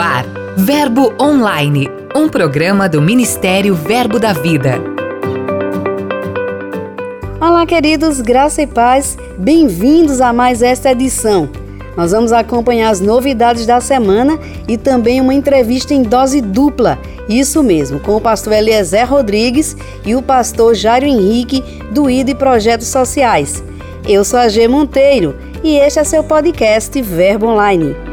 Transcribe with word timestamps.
ar, 0.00 0.24
Verbo 0.56 1.12
Online, 1.20 1.88
um 2.16 2.26
programa 2.26 2.88
do 2.88 3.02
Ministério 3.02 3.74
Verbo 3.74 4.18
da 4.18 4.32
Vida. 4.32 4.80
Olá, 7.38 7.66
queridos, 7.66 8.20
graça 8.20 8.62
e 8.62 8.66
paz, 8.66 9.18
bem-vindos 9.36 10.22
a 10.22 10.32
mais 10.32 10.62
esta 10.62 10.92
edição. 10.92 11.50
Nós 11.96 12.12
vamos 12.12 12.32
acompanhar 12.32 12.88
as 12.88 13.00
novidades 13.00 13.66
da 13.66 13.78
semana 13.80 14.38
e 14.66 14.78
também 14.78 15.20
uma 15.20 15.34
entrevista 15.34 15.92
em 15.92 16.02
dose 16.02 16.40
dupla. 16.40 16.98
Isso 17.28 17.62
mesmo, 17.62 18.00
com 18.00 18.16
o 18.16 18.20
pastor 18.20 18.54
Eliezer 18.54 19.08
Rodrigues 19.08 19.76
e 20.04 20.14
o 20.14 20.22
pastor 20.22 20.74
Jairo 20.74 21.04
Henrique, 21.04 21.62
do 21.92 22.08
ID 22.08 22.34
Projetos 22.36 22.88
Sociais. 22.88 23.62
Eu 24.08 24.24
sou 24.24 24.38
a 24.38 24.48
G 24.48 24.66
Monteiro 24.66 25.36
e 25.62 25.76
este 25.76 25.98
é 25.98 26.04
seu 26.04 26.24
podcast 26.24 27.00
Verbo 27.02 27.48
Online. 27.48 28.09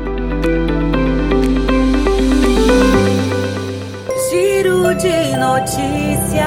Notícias. 5.47 6.37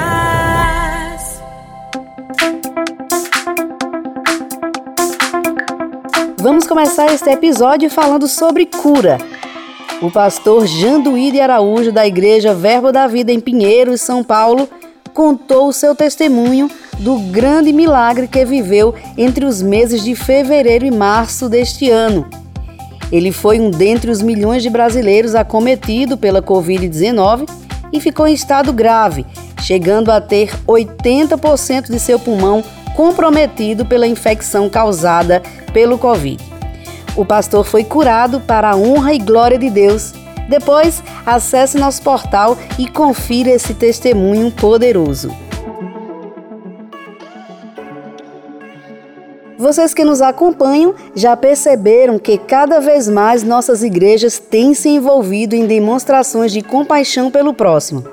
Vamos 6.37 6.67
começar 6.67 7.11
este 7.11 7.29
episódio 7.29 7.89
falando 7.89 8.27
sobre 8.27 8.67
cura. 8.67 9.17
O 10.01 10.11
pastor 10.11 10.67
Janduí 10.67 11.31
de 11.31 11.39
Araújo, 11.39 11.91
da 11.91 12.05
Igreja 12.05 12.53
Verbo 12.53 12.91
da 12.91 13.07
Vida 13.07 13.31
em 13.31 13.39
Pinheiros, 13.39 14.01
São 14.01 14.23
Paulo, 14.23 14.69
contou 15.13 15.67
o 15.67 15.73
seu 15.73 15.95
testemunho 15.95 16.69
do 16.99 17.17
grande 17.31 17.73
milagre 17.73 18.27
que 18.27 18.45
viveu 18.45 18.93
entre 19.17 19.45
os 19.45 19.61
meses 19.61 20.03
de 20.03 20.15
fevereiro 20.15 20.85
e 20.85 20.91
março 20.91 21.49
deste 21.49 21.89
ano. 21.89 22.27
Ele 23.11 23.31
foi 23.31 23.59
um 23.59 23.69
dentre 23.69 24.09
os 24.09 24.21
milhões 24.21 24.63
de 24.63 24.69
brasileiros 24.69 25.35
acometido 25.35 26.17
pela 26.17 26.41
Covid-19 26.41 27.70
e 27.91 27.99
ficou 27.99 28.27
em 28.27 28.33
estado 28.33 28.71
grave, 28.71 29.25
chegando 29.61 30.11
a 30.11 30.19
ter 30.19 30.53
80% 30.67 31.91
de 31.91 31.99
seu 31.99 32.19
pulmão 32.19 32.63
comprometido 32.95 33.85
pela 33.85 34.07
infecção 34.07 34.69
causada 34.69 35.41
pelo 35.73 35.97
Covid. 35.97 36.43
O 37.15 37.25
pastor 37.25 37.65
foi 37.65 37.83
curado 37.83 38.39
para 38.41 38.71
a 38.71 38.75
honra 38.75 39.13
e 39.13 39.19
glória 39.19 39.57
de 39.57 39.69
Deus. 39.69 40.13
Depois, 40.47 41.03
acesse 41.25 41.77
nosso 41.77 42.01
portal 42.01 42.57
e 42.77 42.87
confira 42.87 43.49
esse 43.49 43.73
testemunho 43.73 44.51
poderoso. 44.51 45.31
Vocês 49.71 49.93
que 49.93 50.03
nos 50.03 50.21
acompanham 50.21 50.93
já 51.15 51.37
perceberam 51.37 52.19
que 52.19 52.37
cada 52.37 52.81
vez 52.81 53.07
mais 53.07 53.41
nossas 53.41 53.83
igrejas 53.83 54.37
têm 54.37 54.73
se 54.73 54.89
envolvido 54.89 55.55
em 55.55 55.65
demonstrações 55.65 56.51
de 56.51 56.61
compaixão 56.61 57.31
pelo 57.31 57.53
próximo. 57.53 58.03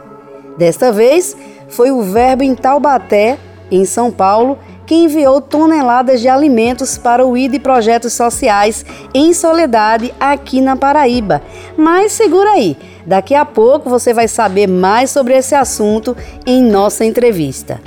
Desta 0.56 0.92
vez, 0.92 1.36
foi 1.68 1.90
o 1.90 2.00
Verbo 2.00 2.44
em 2.44 2.54
Taubaté, 2.54 3.38
em 3.72 3.84
São 3.84 4.12
Paulo, 4.12 4.56
que 4.86 4.94
enviou 4.94 5.40
toneladas 5.40 6.20
de 6.20 6.28
alimentos 6.28 6.96
para 6.96 7.26
o 7.26 7.36
ID 7.36 7.60
Projetos 7.60 8.12
Sociais 8.12 8.86
em 9.12 9.32
Soledade, 9.32 10.14
aqui 10.20 10.60
na 10.60 10.76
Paraíba. 10.76 11.42
Mas 11.76 12.12
segura 12.12 12.52
aí, 12.52 12.76
daqui 13.04 13.34
a 13.34 13.44
pouco 13.44 13.90
você 13.90 14.14
vai 14.14 14.28
saber 14.28 14.68
mais 14.68 15.10
sobre 15.10 15.36
esse 15.36 15.56
assunto 15.56 16.16
em 16.46 16.62
nossa 16.62 17.04
entrevista. 17.04 17.80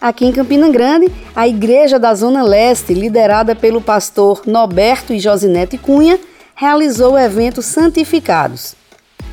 Aqui 0.00 0.24
em 0.24 0.32
Campina 0.32 0.70
Grande, 0.70 1.12
a 1.36 1.46
Igreja 1.46 1.98
da 1.98 2.14
Zona 2.14 2.42
Leste, 2.42 2.94
liderada 2.94 3.54
pelo 3.54 3.82
pastor 3.82 4.42
Noberto 4.46 5.12
e 5.12 5.20
Josinete 5.20 5.76
Cunha, 5.76 6.18
realizou 6.54 7.12
o 7.12 7.18
evento 7.18 7.60
Santificados. 7.60 8.74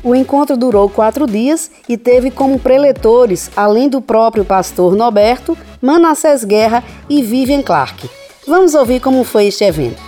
O 0.04 0.14
encontro 0.14 0.58
durou 0.58 0.90
quatro 0.90 1.26
dias 1.26 1.70
e 1.88 1.96
teve 1.96 2.30
como 2.30 2.58
preletores, 2.58 3.50
além 3.56 3.88
do 3.88 4.02
próprio 4.02 4.44
pastor 4.44 4.94
Noberto, 4.94 5.56
Manassés 5.80 6.44
Guerra 6.44 6.84
e 7.08 7.22
Vivian 7.22 7.62
Clark. 7.62 8.08
Vamos 8.46 8.74
ouvir 8.74 9.00
como 9.00 9.24
foi 9.24 9.46
este 9.46 9.64
evento. 9.64 10.02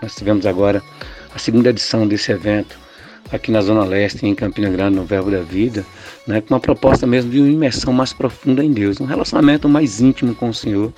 Nós 0.00 0.14
tivemos 0.14 0.46
agora 0.46 0.82
a 1.34 1.38
segunda 1.38 1.68
edição 1.68 2.08
desse 2.08 2.32
evento 2.32 2.85
aqui 3.32 3.50
na 3.50 3.60
Zona 3.60 3.84
Leste, 3.84 4.26
em 4.26 4.34
Campina 4.34 4.70
Grande, 4.70 4.96
no 4.96 5.04
Verbo 5.04 5.30
da 5.30 5.40
Vida, 5.40 5.84
né, 6.26 6.40
com 6.40 6.54
uma 6.54 6.60
proposta 6.60 7.06
mesmo 7.06 7.30
de 7.30 7.40
uma 7.40 7.48
imersão 7.48 7.92
mais 7.92 8.12
profunda 8.12 8.64
em 8.64 8.72
Deus, 8.72 9.00
um 9.00 9.04
relacionamento 9.04 9.68
mais 9.68 10.00
íntimo 10.00 10.34
com 10.34 10.48
o 10.48 10.54
Senhor. 10.54 10.92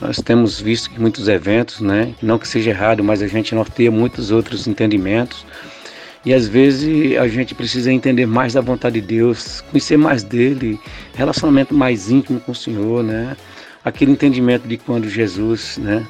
Nós 0.00 0.16
temos 0.16 0.60
visto 0.60 0.90
que 0.90 1.00
muitos 1.00 1.28
eventos, 1.28 1.80
né, 1.80 2.14
não 2.22 2.38
que 2.38 2.48
seja 2.48 2.70
errado, 2.70 3.04
mas 3.04 3.22
a 3.22 3.26
gente 3.26 3.54
norteia 3.54 3.90
muitos 3.90 4.30
outros 4.30 4.66
entendimentos. 4.66 5.46
E 6.24 6.32
às 6.32 6.46
vezes 6.46 7.18
a 7.18 7.26
gente 7.26 7.54
precisa 7.54 7.92
entender 7.92 8.26
mais 8.26 8.52
da 8.54 8.60
vontade 8.60 9.00
de 9.00 9.06
Deus, 9.06 9.60
conhecer 9.70 9.96
mais 9.96 10.22
dele, 10.22 10.78
relacionamento 11.14 11.74
mais 11.74 12.10
íntimo 12.10 12.38
com 12.40 12.52
o 12.52 12.54
Senhor, 12.54 13.02
né? 13.02 13.36
Aquele 13.84 14.12
entendimento 14.12 14.68
de 14.68 14.76
quando 14.76 15.08
Jesus, 15.08 15.78
né, 15.78 16.06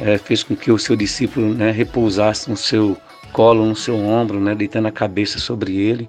é, 0.00 0.18
fez 0.18 0.42
com 0.42 0.56
que 0.56 0.72
o 0.72 0.78
seu 0.78 0.96
discípulo, 0.96 1.54
né, 1.54 1.70
repousasse 1.70 2.50
no 2.50 2.56
seu 2.56 2.96
colo, 3.32 3.66
no 3.66 3.74
seu 3.74 3.96
ombro, 3.96 4.38
né, 4.38 4.54
deitando 4.54 4.86
a 4.86 4.92
cabeça 4.92 5.38
sobre 5.38 5.76
ele. 5.76 6.08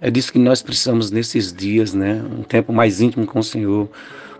É 0.00 0.10
disso 0.10 0.32
que 0.32 0.38
nós 0.38 0.62
precisamos 0.62 1.10
nesses 1.10 1.52
dias, 1.52 1.94
né? 1.94 2.20
Um 2.36 2.42
tempo 2.42 2.72
mais 2.72 3.00
íntimo 3.00 3.24
com 3.24 3.38
o 3.38 3.42
Senhor. 3.42 3.88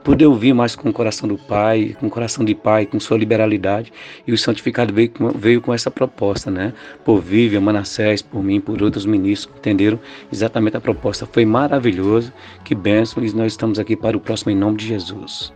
Poder 0.03 0.27
ouvir 0.27 0.53
mais 0.53 0.75
com 0.75 0.89
o 0.89 0.93
coração 0.93 1.29
do 1.29 1.39
Pai, 1.39 1.97
com 2.01 2.09
o 2.09 2.11
coração 2.11 2.45
de 2.45 2.53
Pai, 2.53 2.85
com 2.85 2.99
sua 2.99 3.17
liberalidade. 3.17 3.93
E 4.27 4.33
o 4.33 4.39
santificado 4.39 4.93
veio, 4.93 5.13
veio 5.37 5.61
com 5.61 5.73
essa 5.73 5.89
proposta, 5.89 6.51
né? 6.51 6.73
Por 7.05 7.21
Vivian, 7.21 7.61
Manassés, 7.61 8.21
por 8.21 8.43
mim, 8.43 8.61
por 8.61 8.83
outros 8.83 9.07
ministros, 9.07 9.57
entenderam 9.57 10.01
exatamente 10.33 10.77
a 10.77 10.81
proposta. 10.81 11.29
Foi 11.31 11.45
maravilhoso, 11.45 12.33
que 12.65 12.75
bênção, 12.75 13.25
e 13.25 13.33
nós 13.33 13.53
estamos 13.53 13.79
aqui 13.79 13.95
para 13.95 14.17
o 14.17 14.21
próximo 14.21 14.51
em 14.51 14.57
nome 14.57 14.79
de 14.79 14.89
Jesus. 14.89 15.53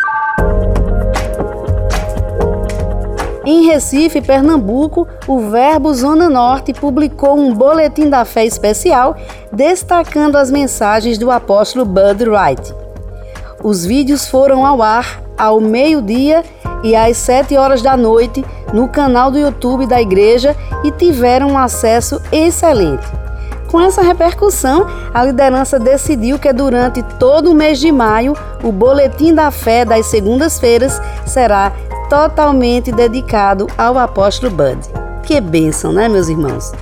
Em 3.47 3.65
Recife, 3.65 4.21
Pernambuco, 4.21 5.07
o 5.29 5.39
Verbo 5.39 5.95
Zona 5.95 6.29
Norte 6.29 6.73
publicou 6.73 7.39
um 7.39 7.55
boletim 7.55 8.11
da 8.11 8.25
fé 8.25 8.45
especial 8.45 9.17
destacando 9.53 10.34
as 10.34 10.51
mensagens 10.51 11.17
do 11.17 11.31
apóstolo 11.31 11.84
Bud 11.84 12.29
Wright. 12.29 12.75
Os 13.62 13.87
vídeos 13.87 14.27
foram 14.27 14.67
ao 14.67 14.83
ar 14.83 15.23
ao 15.39 15.61
meio-dia 15.61 16.43
e 16.83 16.97
às 16.97 17.19
7 17.19 17.57
horas 17.57 17.83
da 17.83 17.97
noite 17.97 18.45
no 18.73 18.89
canal 18.89 19.31
do 19.31 19.39
YouTube 19.39 19.87
da 19.87 20.03
igreja 20.03 20.57
e 20.83 20.91
tiveram 20.91 21.53
um 21.53 21.59
acesso 21.59 22.21
excelente. 22.33 23.07
Com 23.69 23.81
essa 23.81 24.03
repercussão, 24.03 24.87
a 25.15 25.25
liderança 25.25 25.78
decidiu 25.78 26.39
que 26.39 26.53
durante 26.53 27.03
todo 27.03 27.51
o 27.51 27.55
mês 27.55 27.78
de 27.78 27.93
maio, 27.93 28.37
o 28.63 28.73
Boletim 28.73 29.34
da 29.34 29.51
Fé 29.51 29.84
das 29.84 30.07
segundas-feiras 30.07 31.01
será 31.25 31.73
totalmente 32.09 32.93
dedicado 32.93 33.67
ao 33.77 33.99
apóstolo 33.99 34.50
Bud. 34.50 34.78
Que 35.22 35.41
bênção, 35.41 35.93
né, 35.93 36.09
meus 36.09 36.28
irmãos? 36.28 36.72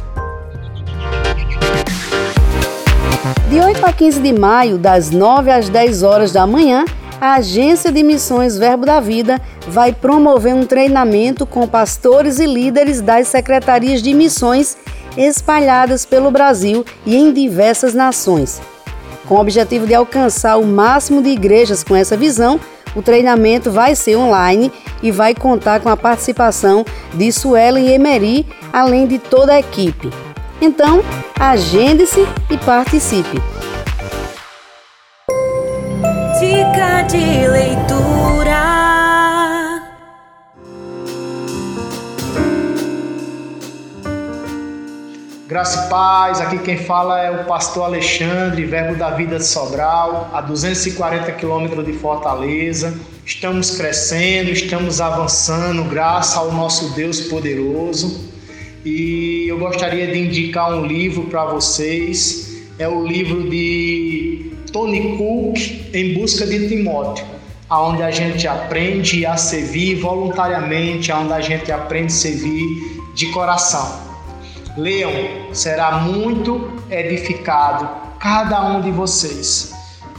De 3.48 3.60
8 3.60 3.86
a 3.86 3.92
15 3.92 4.20
de 4.20 4.32
maio, 4.32 4.78
das 4.78 5.10
9 5.10 5.50
às 5.50 5.68
10 5.68 6.02
horas 6.02 6.32
da 6.32 6.46
manhã, 6.46 6.84
a 7.20 7.34
Agência 7.34 7.90
de 7.90 8.02
Missões 8.02 8.58
Verbo 8.58 8.84
da 8.84 9.00
Vida 9.00 9.40
vai 9.68 9.92
promover 9.92 10.54
um 10.54 10.66
treinamento 10.66 11.46
com 11.46 11.66
pastores 11.66 12.38
e 12.38 12.46
líderes 12.46 13.00
das 13.00 13.28
secretarias 13.28 14.02
de 14.02 14.12
missões 14.12 14.76
espalhadas 15.16 16.04
pelo 16.04 16.30
Brasil 16.30 16.84
e 17.06 17.16
em 17.16 17.32
diversas 17.32 17.94
nações. 17.94 18.60
Com 19.26 19.36
o 19.36 19.40
objetivo 19.40 19.86
de 19.86 19.94
alcançar 19.94 20.58
o 20.58 20.66
máximo 20.66 21.22
de 21.22 21.30
igrejas 21.30 21.82
com 21.82 21.96
essa 21.96 22.16
visão, 22.16 22.60
o 22.94 23.03
treinamento 23.03 23.71
vai 23.71 23.94
ser 23.94 24.16
online 24.16 24.72
e 25.03 25.10
vai 25.10 25.34
contar 25.34 25.81
com 25.81 25.88
a 25.88 25.97
participação 25.97 26.84
de 27.12 27.31
Suelen 27.32 27.93
Emery, 27.93 28.46
além 28.73 29.06
de 29.06 29.19
toda 29.19 29.52
a 29.52 29.58
equipe. 29.58 30.11
Então, 30.61 31.02
agende-se 31.38 32.26
e 32.50 32.56
participe. 32.58 33.41
Dica 36.38 37.02
de 37.02 37.49
leitura. 37.49 38.83
Graça 45.54 45.86
e 45.86 45.88
paz, 45.88 46.40
aqui 46.40 46.58
quem 46.58 46.76
fala 46.76 47.22
é 47.22 47.30
o 47.30 47.44
pastor 47.44 47.84
Alexandre, 47.84 48.64
verbo 48.64 48.96
da 48.96 49.10
vida 49.10 49.38
de 49.38 49.46
Sobral, 49.46 50.28
a 50.32 50.40
240 50.40 51.30
quilômetros 51.30 51.86
de 51.86 51.92
Fortaleza. 51.92 52.92
Estamos 53.24 53.70
crescendo, 53.70 54.50
estamos 54.50 55.00
avançando, 55.00 55.84
graças 55.84 56.36
ao 56.36 56.50
nosso 56.50 56.92
Deus 56.94 57.20
poderoso. 57.20 58.32
E 58.84 59.46
eu 59.46 59.56
gostaria 59.56 60.08
de 60.08 60.18
indicar 60.18 60.74
um 60.74 60.84
livro 60.84 61.26
para 61.26 61.44
vocês. 61.44 62.64
É 62.76 62.88
o 62.88 63.06
livro 63.06 63.48
de 63.48 64.50
Tony 64.72 65.16
Cook, 65.16 65.56
Em 65.94 66.14
Busca 66.14 66.44
de 66.48 66.66
Timóteo, 66.66 67.24
onde 67.70 68.02
a 68.02 68.10
gente 68.10 68.48
aprende 68.48 69.24
a 69.24 69.36
servir 69.36 70.00
voluntariamente, 70.00 71.12
onde 71.12 71.32
a 71.32 71.40
gente 71.40 71.70
aprende 71.70 72.12
a 72.12 72.16
servir 72.16 72.66
de 73.14 73.26
coração. 73.26 74.03
Leiam, 74.76 75.55
será 75.55 75.99
muito 75.99 76.73
edificado 76.91 77.88
cada 78.19 78.73
um 78.73 78.81
de 78.81 78.91
vocês. 78.91 79.73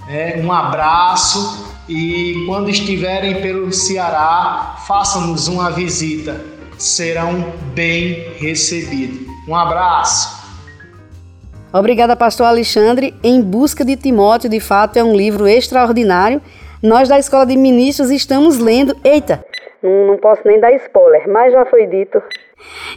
É, 0.09 0.39
um 0.41 0.49
abraço 0.49 1.75
e 1.89 2.45
quando 2.47 2.69
estiverem 2.69 3.41
pelo 3.41 3.73
Ceará, 3.73 4.75
façam-nos 4.87 5.49
uma 5.49 5.71
visita. 5.71 6.39
Serão 6.77 7.51
bem 7.73 8.31
recebidos. 8.37 9.27
Um 9.45 9.55
abraço. 9.55 10.45
Obrigada, 11.73 12.15
pastor 12.15 12.45
Alexandre. 12.45 13.13
Em 13.21 13.41
Busca 13.41 13.83
de 13.83 13.97
Timóteo, 13.97 14.49
de 14.49 14.61
fato, 14.61 14.95
é 14.95 15.03
um 15.03 15.13
livro 15.13 15.47
extraordinário. 15.47 16.41
Nós 16.81 17.09
da 17.09 17.19
Escola 17.19 17.45
de 17.45 17.57
Ministros 17.57 18.09
estamos 18.09 18.57
lendo. 18.57 18.95
Eita, 19.03 19.43
não 19.83 20.17
posso 20.17 20.41
nem 20.45 20.59
dar 20.59 20.71
spoiler, 20.73 21.29
mas 21.29 21.51
já 21.51 21.65
foi 21.65 21.85
dito. 21.87 22.21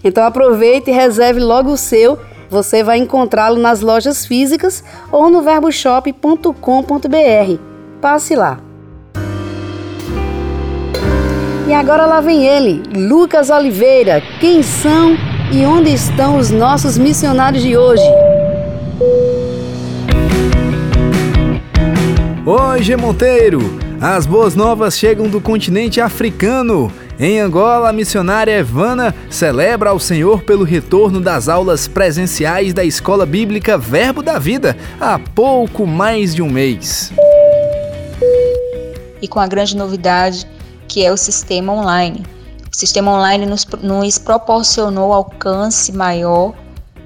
Então 0.03 0.25
aproveite 0.25 0.91
e 0.91 0.95
reserve 0.95 1.41
logo 1.41 1.71
o 1.71 1.77
seu. 1.77 2.19
Você 2.51 2.83
vai 2.83 2.99
encontrá-lo 2.99 3.61
nas 3.61 3.81
lojas 3.81 4.25
físicas 4.25 4.83
ou 5.13 5.29
no 5.29 5.43
verboshop.com.br. 5.43 7.61
Passe 8.01 8.35
lá. 8.35 8.59
E 11.69 11.75
agora 11.75 12.07
lá 12.07 12.23
vem 12.23 12.47
ele, 12.47 12.83
Lucas 12.97 13.51
Oliveira. 13.51 14.23
Quem 14.41 14.63
são 14.63 15.15
e 15.53 15.67
onde 15.67 15.93
estão 15.93 16.39
os 16.39 16.51
nossos 16.51 16.97
missionários 16.97 17.63
de 17.63 17.77
hoje? 17.77 18.03
Oi, 22.47 22.83
G 22.83 22.97
Monteiro! 22.97 23.61
As 24.01 24.25
boas 24.25 24.55
novas 24.55 24.97
chegam 24.97 25.29
do 25.29 25.41
continente 25.41 26.01
africano. 26.01 26.91
Em 27.20 27.41
Angola, 27.41 27.88
a 27.88 27.93
missionária 27.93 28.53
Evana 28.53 29.12
celebra 29.29 29.91
ao 29.91 29.99
Senhor 29.99 30.44
pelo 30.44 30.62
retorno 30.62 31.20
das 31.20 31.49
aulas 31.49 31.88
presenciais 31.88 32.73
da 32.73 32.85
Escola 32.85 33.26
Bíblica 33.26 33.76
Verbo 33.76 34.23
da 34.23 34.38
Vida 34.38 34.76
há 35.00 35.19
pouco 35.19 35.85
mais 35.85 36.32
de 36.32 36.43
um 36.43 36.49
mês. 36.49 37.11
E 39.20 39.26
com 39.26 39.41
a 39.41 39.49
grande 39.49 39.76
novidade 39.76 40.47
que 40.87 41.05
é 41.05 41.11
o 41.11 41.17
sistema 41.17 41.73
online. 41.73 42.25
O 42.73 42.76
sistema 42.76 43.11
online 43.11 43.47
nos, 43.47 43.67
nos 43.82 44.17
proporcionou 44.17 45.12
alcance 45.12 45.91
maior 45.91 46.55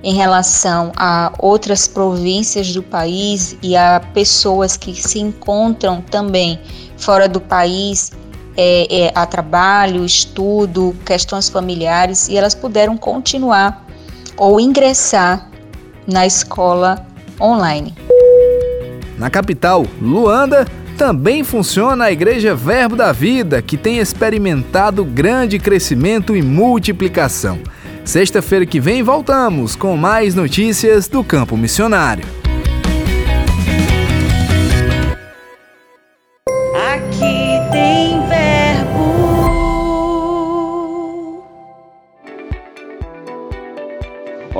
em 0.02 0.14
relação 0.14 0.92
a 0.94 1.32
outras 1.38 1.88
províncias 1.88 2.70
do 2.74 2.82
país 2.82 3.56
e 3.62 3.74
a 3.74 4.02
pessoas 4.12 4.76
que 4.76 4.94
se 4.94 5.20
encontram 5.20 6.02
também 6.02 6.60
fora 6.98 7.26
do 7.26 7.40
país 7.40 8.12
é, 8.56 9.06
é, 9.06 9.12
a 9.14 9.26
trabalho, 9.26 10.04
estudo, 10.04 10.94
questões 11.04 11.48
familiares 11.48 12.28
e 12.28 12.36
elas 12.36 12.54
puderam 12.54 12.96
continuar 12.96 13.86
ou 14.36 14.60
ingressar 14.60 15.48
na 16.06 16.26
escola 16.26 17.06
online. 17.40 17.94
Na 19.18 19.30
capital, 19.30 19.86
Luanda, 20.00 20.66
também 20.96 21.42
funciona 21.42 22.04
a 22.04 22.12
Igreja 22.12 22.54
Verbo 22.54 22.96
da 22.96 23.12
Vida, 23.12 23.62
que 23.62 23.76
tem 23.76 23.98
experimentado 23.98 25.04
grande 25.04 25.58
crescimento 25.58 26.36
e 26.36 26.42
multiplicação. 26.42 27.58
Sexta-feira 28.04 28.66
que 28.66 28.80
vem 28.80 29.02
voltamos 29.02 29.76
com 29.76 29.96
mais 29.96 30.34
notícias 30.34 31.08
do 31.08 31.22
campo 31.22 31.56
missionário. 31.56 32.41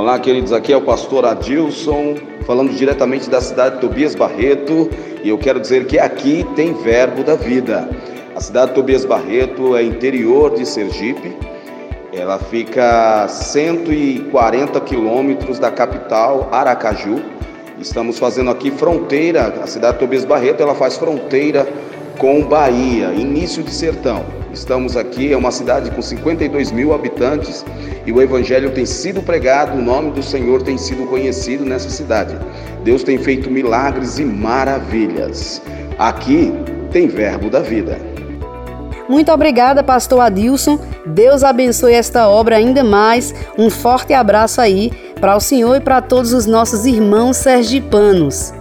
Olá, 0.03 0.19
queridos. 0.19 0.53
Aqui 0.53 0.73
é 0.73 0.77
o 0.77 0.83
pastor 0.83 1.25
Adilson, 1.25 2.17
falando 2.45 2.73
diretamente 2.73 3.31
da 3.31 3.41
cidade 3.41 3.77
de 3.77 3.83
Tobias 3.83 4.17
Barreto, 4.17 4.91
e 5.23 5.29
eu 5.29 5.39
quero 5.39 5.61
dizer 5.61 5.87
que 5.87 5.97
aqui 5.97 6.45
tem 6.57 6.75
verbo 6.75 7.23
da 7.23 7.37
vida. 7.37 7.89
A 8.35 8.41
cidade 8.41 8.71
de 8.71 8.75
Tobias 8.75 9.05
Barreto 9.05 9.77
é 9.77 9.85
interior 9.85 10.57
de 10.57 10.67
Sergipe, 10.67 11.37
ela 12.13 12.37
fica 12.41 13.23
a 13.23 13.29
140 13.29 14.81
quilômetros 14.81 15.61
da 15.61 15.71
capital, 15.71 16.49
Aracaju. 16.51 17.23
Estamos 17.79 18.19
fazendo 18.19 18.51
aqui 18.51 18.73
fronteira, 18.73 19.55
a 19.63 19.69
cidade 19.69 19.93
de 19.93 20.01
Tobias 20.01 20.25
Barreto, 20.25 20.61
ela 20.61 20.75
faz 20.75 20.97
fronteira 20.97 21.65
com 22.23 22.41
Bahia, 22.41 23.13
início 23.13 23.65
de 23.65 23.73
sertão. 23.73 24.25
Estamos 24.53 24.97
aqui, 24.97 25.33
é 25.33 25.37
uma 25.37 25.51
cidade 25.51 25.91
com 25.91 26.01
52 26.01 26.71
mil 26.71 26.95
habitantes 26.95 27.67
e 28.07 28.13
o 28.13 28.23
Evangelho 28.23 28.71
tem 28.71 28.87
sido 28.87 29.21
pregado, 29.21 29.77
o 29.77 29.83
nome 29.83 30.13
do 30.13 30.23
Senhor 30.23 30.63
tem 30.63 30.79
sido 30.79 31.05
conhecido 31.09 31.65
nessa 31.65 31.91
cidade. 31.91 32.39
Deus 32.85 33.03
tem 33.03 33.19
feito 33.19 33.51
milagres 33.51 34.21
e 34.21 34.25
maravilhas. 34.25 35.61
Aqui 35.99 36.53
tem 36.93 37.09
Verbo 37.09 37.51
da 37.51 37.59
Vida. 37.59 37.99
Muito 39.09 39.33
obrigada, 39.33 39.83
pastor 39.83 40.21
Adilson. 40.21 40.79
Deus 41.05 41.43
abençoe 41.43 41.95
esta 41.95 42.29
obra 42.29 42.55
ainda 42.55 42.85
mais. 42.85 43.35
Um 43.59 43.69
forte 43.69 44.15
abraço 44.15 44.61
aí 44.61 44.93
para 45.21 45.35
o 45.35 45.41
senhor 45.41 45.75
e 45.75 45.81
para 45.81 46.01
todos 46.01 46.33
os 46.33 46.47
nossos 46.47 46.87
irmãos 46.87 47.39
sergipanos. 47.39 48.55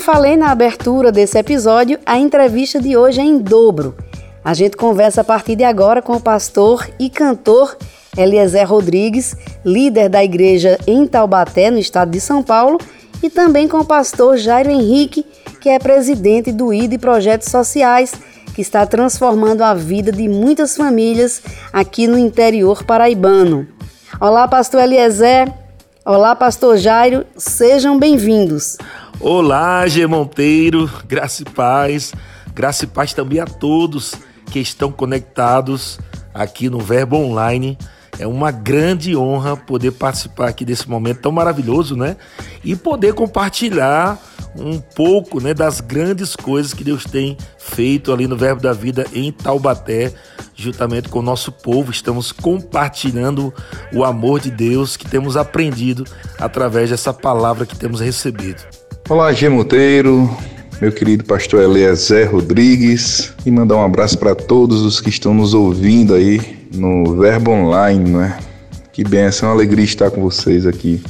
Como 0.00 0.16
falei 0.16 0.34
na 0.34 0.50
abertura 0.50 1.12
desse 1.12 1.38
episódio, 1.38 1.98
a 2.06 2.18
entrevista 2.18 2.80
de 2.80 2.96
hoje 2.96 3.20
é 3.20 3.22
em 3.22 3.36
dobro. 3.36 3.94
A 4.42 4.54
gente 4.54 4.74
conversa 4.74 5.20
a 5.20 5.24
partir 5.24 5.56
de 5.56 5.62
agora 5.62 6.00
com 6.00 6.14
o 6.14 6.20
pastor 6.20 6.88
e 6.98 7.10
cantor 7.10 7.76
Eliezer 8.16 8.66
Rodrigues, 8.66 9.36
líder 9.62 10.08
da 10.08 10.24
igreja 10.24 10.78
em 10.86 11.06
Taubaté, 11.06 11.70
no 11.70 11.78
estado 11.78 12.12
de 12.12 12.18
São 12.18 12.42
Paulo, 12.42 12.78
e 13.22 13.28
também 13.28 13.68
com 13.68 13.76
o 13.76 13.84
pastor 13.84 14.38
Jairo 14.38 14.70
Henrique, 14.70 15.26
que 15.60 15.68
é 15.68 15.78
presidente 15.78 16.50
do 16.50 16.72
ID 16.72 16.98
Projetos 16.98 17.50
Sociais, 17.50 18.14
que 18.54 18.62
está 18.62 18.86
transformando 18.86 19.60
a 19.60 19.74
vida 19.74 20.10
de 20.10 20.26
muitas 20.30 20.78
famílias 20.78 21.42
aqui 21.70 22.06
no 22.06 22.16
interior 22.16 22.84
paraibano. 22.84 23.68
Olá, 24.18 24.48
pastor 24.48 24.80
Eliezer. 24.80 25.59
Olá, 26.12 26.34
pastor 26.34 26.76
Jairo. 26.76 27.24
Sejam 27.36 27.96
bem-vindos. 27.96 28.76
Olá, 29.20 29.86
G 29.86 30.08
Monteiro. 30.08 30.90
Graça 31.06 31.42
e 31.42 31.44
paz. 31.44 32.12
Graça 32.52 32.82
e 32.82 32.88
paz 32.88 33.14
também 33.14 33.38
a 33.38 33.46
todos 33.46 34.16
que 34.46 34.58
estão 34.58 34.90
conectados 34.90 36.00
aqui 36.34 36.68
no 36.68 36.80
Verbo 36.80 37.14
Online 37.14 37.78
é 38.18 38.26
uma 38.26 38.50
grande 38.50 39.16
honra 39.16 39.56
poder 39.56 39.92
participar 39.92 40.48
aqui 40.48 40.64
desse 40.64 40.90
momento 40.90 41.20
tão 41.20 41.30
maravilhoso, 41.30 41.94
né? 41.94 42.16
E 42.64 42.74
poder 42.74 43.14
compartilhar 43.14 44.18
um 44.56 44.78
pouco, 44.78 45.40
né, 45.40 45.54
das 45.54 45.80
grandes 45.80 46.34
coisas 46.34 46.74
que 46.74 46.84
Deus 46.84 47.04
tem 47.04 47.36
feito 47.58 48.12
ali 48.12 48.26
no 48.26 48.36
Verbo 48.36 48.60
da 48.60 48.72
Vida 48.72 49.06
em 49.12 49.30
Taubaté, 49.32 50.12
juntamente 50.54 51.08
com 51.08 51.20
o 51.20 51.22
nosso 51.22 51.52
povo. 51.52 51.90
Estamos 51.90 52.32
compartilhando 52.32 53.52
o 53.92 54.04
amor 54.04 54.40
de 54.40 54.50
Deus 54.50 54.96
que 54.96 55.08
temos 55.08 55.36
aprendido 55.36 56.04
através 56.38 56.90
dessa 56.90 57.12
palavra 57.12 57.66
que 57.66 57.76
temos 57.76 58.00
recebido. 58.00 58.62
Olá, 59.08 59.32
G. 59.32 59.48
Monteiro, 59.48 60.30
meu 60.80 60.92
querido 60.92 61.24
pastor 61.24 61.62
Eliezer 61.62 62.30
Rodrigues, 62.30 63.34
e 63.44 63.50
mandar 63.50 63.76
um 63.76 63.84
abraço 63.84 64.18
para 64.18 64.34
todos 64.34 64.82
os 64.82 65.00
que 65.00 65.10
estão 65.10 65.34
nos 65.34 65.52
ouvindo 65.52 66.14
aí 66.14 66.68
no 66.72 67.16
Verbo 67.16 67.50
Online, 67.50 68.10
não 68.10 68.22
é? 68.22 68.38
Que 68.92 69.04
benção, 69.04 69.48
uma 69.48 69.54
alegria 69.54 69.84
estar 69.84 70.10
com 70.10 70.20
vocês 70.20 70.66
aqui. 70.66 71.02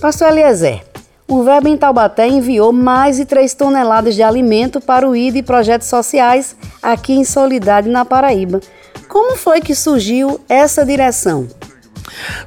Pastor 0.00 0.28
Eliezer, 0.28 0.82
o 1.30 1.44
Verbo 1.44 1.68
em 1.68 1.76
Taubaté 1.76 2.26
enviou 2.26 2.72
mais 2.72 3.16
de 3.16 3.24
3 3.24 3.54
toneladas 3.54 4.16
de 4.16 4.22
alimento 4.22 4.80
para 4.80 5.08
o 5.08 5.14
ID 5.14 5.36
e 5.36 5.42
projetos 5.44 5.86
sociais 5.86 6.56
aqui 6.82 7.12
em 7.12 7.22
Solidade, 7.22 7.88
na 7.88 8.04
Paraíba. 8.04 8.60
Como 9.08 9.36
foi 9.36 9.60
que 9.60 9.72
surgiu 9.72 10.40
essa 10.48 10.84
direção? 10.84 11.46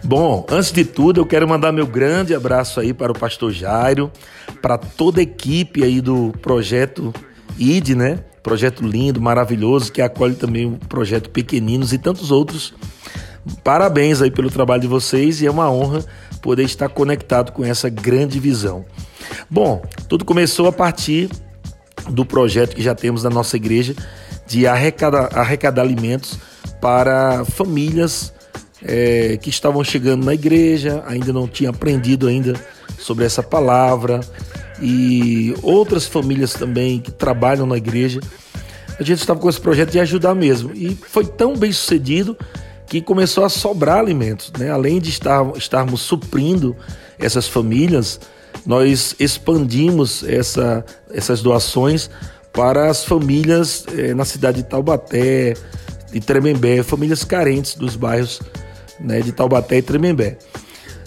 Bom, 0.04 0.46
antes 0.50 0.74
de 0.74 0.84
tudo, 0.84 1.22
eu 1.22 1.26
quero 1.26 1.48
mandar 1.48 1.72
meu 1.72 1.88
grande 1.88 2.36
abraço 2.36 2.82
aí 2.82 2.94
para 2.94 3.14
o 3.14 3.18
pastor 3.18 3.54
Jairo, 3.54 4.12
para 4.62 4.78
toda 4.78 5.22
a 5.22 5.24
equipe 5.24 5.82
aí 5.82 6.02
do 6.02 6.34
projeto 6.42 7.14
ID, 7.58 7.96
né? 7.96 8.20
projeto 8.44 8.86
lindo, 8.86 9.22
maravilhoso, 9.22 9.94
que 9.94 10.02
acolhe 10.02 10.36
também 10.36 10.66
o 10.66 10.78
projeto 10.90 11.30
Pequeninos 11.30 11.94
e 11.94 11.98
tantos 11.98 12.32
outros. 12.32 12.74
Parabéns 13.64 14.22
aí 14.22 14.30
pelo 14.30 14.52
trabalho 14.52 14.82
de 14.82 14.88
vocês 14.88 15.42
e 15.42 15.48
é 15.48 15.52
uma 15.52 15.72
honra 15.72 16.04
poder 16.44 16.64
estar 16.64 16.90
conectado 16.90 17.54
com 17.54 17.64
essa 17.64 17.90
grande 17.90 18.40
visão. 18.40 18.86
Bom, 19.50 19.82
tudo 20.10 20.26
começou 20.26 20.68
a 20.68 20.72
partir 20.74 21.30
do 22.10 22.26
projeto 22.26 22.76
que 22.76 22.84
já 22.84 22.94
temos 22.94 23.24
na 23.24 23.30
nossa 23.30 23.56
igreja 23.56 23.96
de 24.46 24.68
arrecadar, 24.68 25.30
arrecadar 25.34 25.82
alimentos 25.82 26.38
para 26.82 27.46
famílias 27.46 28.34
é, 28.84 29.38
que 29.38 29.50
estavam 29.50 29.82
chegando 29.86 30.26
na 30.26 30.34
igreja, 30.34 31.02
ainda 31.08 31.32
não 31.32 31.48
tinham 31.48 31.72
aprendido 31.72 32.28
ainda 32.28 32.54
sobre 33.00 33.24
essa 33.24 33.42
palavra, 33.42 34.20
e 34.82 35.56
outras 35.62 36.06
famílias 36.06 36.54
também 36.54 37.00
que 37.00 37.10
trabalham 37.10 37.66
na 37.66 37.78
igreja. 37.78 38.20
A 39.00 39.04
gente 39.04 39.20
estava 39.20 39.40
com 39.40 39.50
esse 39.50 39.62
projeto 39.62 39.92
de 39.92 40.00
ajudar 40.00 40.36
mesmo. 40.36 40.72
E 40.76 40.94
foi 40.94 41.26
tão 41.26 41.56
bem 41.56 41.72
sucedido 41.72 42.38
que 42.88 43.02
começou 43.02 43.46
a 43.46 43.50
sobrar 43.50 44.00
alimentos. 44.00 44.52
Né? 44.58 44.70
Além 44.70 45.00
de 45.00 45.10
estar, 45.10 45.46
estarmos 45.56 46.02
suprindo 46.02 46.76
essas 47.18 47.48
famílias, 47.48 48.20
nós 48.66 49.16
expandimos 49.20 50.24
essa, 50.24 50.86
essas 51.12 51.42
doações 51.42 52.10
para 52.52 52.90
as 52.90 53.04
famílias 53.04 53.86
eh, 53.98 54.14
na 54.14 54.26
cidade 54.26 54.58
de 54.58 54.70
Taubaté, 54.70 55.56
de 56.12 56.20
Tremembé, 56.20 56.84
famílias 56.84 57.24
carentes 57.24 57.76
dos 57.76 57.96
bairros 57.96 58.40
né, 59.00 59.22
de 59.22 59.32
Taubaté 59.32 59.78
e 59.78 59.82
Tremembé. 59.82 60.38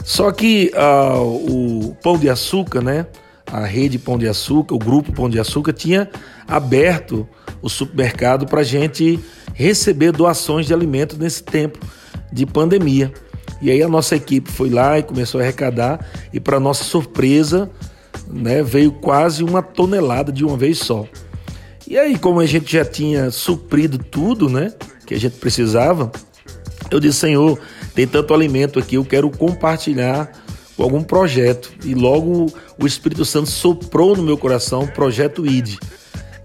Só 0.04 0.30
que 0.30 0.72
uh, 0.74 1.20
o 1.20 1.96
Pão 2.02 2.18
de 2.18 2.28
Açúcar, 2.28 2.80
né, 2.80 3.06
a 3.46 3.64
rede 3.64 3.98
Pão 3.98 4.18
de 4.18 4.28
Açúcar, 4.28 4.74
o 4.74 4.78
grupo 4.78 5.12
Pão 5.12 5.28
de 5.28 5.38
Açúcar, 5.38 5.72
tinha 5.72 6.08
aberto 6.46 7.28
o 7.62 7.68
supermercado 7.68 8.46
para 8.46 8.60
a 8.60 8.64
gente 8.64 9.18
receber 9.56 10.12
doações 10.12 10.66
de 10.66 10.74
alimentos 10.74 11.18
nesse 11.18 11.42
tempo 11.42 11.78
de 12.30 12.44
pandemia. 12.44 13.12
E 13.60 13.70
aí 13.70 13.82
a 13.82 13.88
nossa 13.88 14.14
equipe 14.14 14.52
foi 14.52 14.68
lá 14.68 14.98
e 14.98 15.02
começou 15.02 15.40
a 15.40 15.42
arrecadar 15.42 16.06
e 16.32 16.38
para 16.38 16.60
nossa 16.60 16.84
surpresa, 16.84 17.70
né, 18.28 18.62
veio 18.62 18.92
quase 18.92 19.42
uma 19.42 19.62
tonelada 19.62 20.30
de 20.30 20.44
uma 20.44 20.56
vez 20.56 20.78
só. 20.78 21.06
E 21.88 21.96
aí, 21.96 22.18
como 22.18 22.40
a 22.40 22.46
gente 22.46 22.70
já 22.70 22.84
tinha 22.84 23.30
suprido 23.30 23.96
tudo, 23.96 24.50
né, 24.50 24.74
que 25.06 25.14
a 25.14 25.18
gente 25.18 25.36
precisava, 25.36 26.12
eu 26.90 27.00
disse, 27.00 27.20
Senhor, 27.20 27.58
tem 27.94 28.06
tanto 28.06 28.34
alimento 28.34 28.78
aqui, 28.78 28.96
eu 28.96 29.04
quero 29.04 29.30
compartilhar 29.30 30.30
com 30.76 30.82
algum 30.82 31.02
projeto. 31.02 31.72
E 31.84 31.94
logo 31.94 32.52
o 32.78 32.86
Espírito 32.86 33.24
Santo 33.24 33.48
soprou 33.48 34.14
no 34.14 34.22
meu 34.22 34.36
coração 34.36 34.82
o 34.82 34.92
projeto 34.92 35.46
ID. 35.46 35.78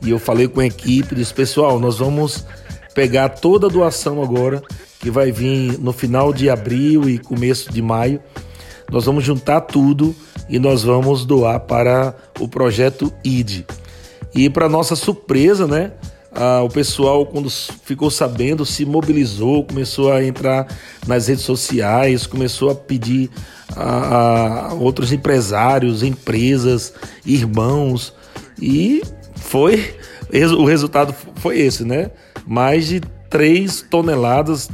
E 0.01 0.09
eu 0.09 0.17
falei 0.17 0.47
com 0.47 0.61
a 0.61 0.65
equipe, 0.65 1.13
disse, 1.13 1.33
pessoal, 1.33 1.79
nós 1.79 1.97
vamos 1.97 2.45
pegar 2.93 3.29
toda 3.29 3.67
a 3.67 3.69
doação 3.69 4.21
agora, 4.21 4.61
que 4.99 5.09
vai 5.09 5.31
vir 5.31 5.79
no 5.79 5.93
final 5.93 6.33
de 6.33 6.49
abril 6.49 7.09
e 7.09 7.17
começo 7.17 7.71
de 7.71 7.81
maio. 7.81 8.21
Nós 8.91 9.05
vamos 9.05 9.23
juntar 9.23 9.61
tudo 9.61 10.15
e 10.49 10.59
nós 10.59 10.83
vamos 10.83 11.25
doar 11.25 11.61
para 11.61 12.13
o 12.39 12.47
projeto 12.47 13.11
ID. 13.23 13.63
E 14.33 14.49
para 14.49 14.69
nossa 14.69 14.95
surpresa, 14.95 15.65
né? 15.65 15.91
Ah, 16.33 16.61
o 16.63 16.69
pessoal, 16.69 17.25
quando 17.25 17.49
ficou 17.49 18.09
sabendo, 18.09 18.65
se 18.65 18.85
mobilizou, 18.85 19.65
começou 19.65 20.11
a 20.11 20.23
entrar 20.23 20.65
nas 21.05 21.27
redes 21.27 21.43
sociais, 21.43 22.25
começou 22.25 22.69
a 22.69 22.75
pedir 22.75 23.29
a, 23.75 24.69
a 24.69 24.73
outros 24.73 25.11
empresários, 25.11 26.03
empresas, 26.03 26.93
irmãos, 27.25 28.13
e 28.61 29.01
foi 29.35 29.93
o 30.57 30.65
resultado 30.65 31.13
foi 31.35 31.59
esse, 31.59 31.83
né? 31.83 32.11
Mais 32.45 32.87
de 32.87 33.01
3 33.29 33.81
toneladas, 33.89 34.69